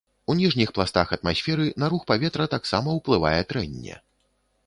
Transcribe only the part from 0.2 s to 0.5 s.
У